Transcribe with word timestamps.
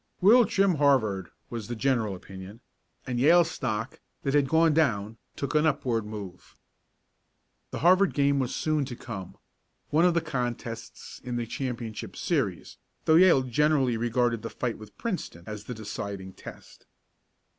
"We'll 0.19 0.47
trim 0.47 0.77
Harvard!" 0.77 1.29
was 1.51 1.67
the 1.67 1.75
general 1.75 2.15
opinion, 2.15 2.61
and 3.05 3.19
Yale 3.19 3.43
stock, 3.43 3.99
that 4.23 4.33
had 4.33 4.49
gone 4.49 4.73
down, 4.73 5.17
took 5.35 5.53
an 5.53 5.67
upward 5.67 6.07
move. 6.07 6.57
The 7.69 7.77
Harvard 7.85 8.15
game 8.15 8.39
was 8.39 8.55
soon 8.55 8.83
to 8.85 8.95
come 8.95 9.37
one 9.91 10.05
of 10.05 10.15
the 10.15 10.19
contests 10.21 11.21
in 11.23 11.35
the 11.35 11.45
championship 11.45 12.15
series, 12.15 12.77
though 13.05 13.13
Yale 13.13 13.43
generally 13.43 13.95
regarded 13.95 14.41
the 14.41 14.49
fight 14.49 14.79
with 14.79 14.97
Princeton 14.97 15.43
as 15.45 15.65
the 15.65 15.75
deciding 15.75 16.33
test. 16.33 16.87